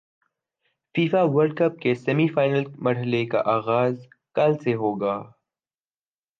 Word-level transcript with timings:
FIFA 0.95 1.21
world cup 1.25 1.79
کے 1.81 1.93
semi 1.95 2.27
final 2.27 2.63
مرحلے 2.79 3.25
کا 3.25 3.41
غاز 3.65 3.95
کل 4.35 4.57
سے 4.63 4.73
ہو 4.75 4.93
گا 5.01 5.15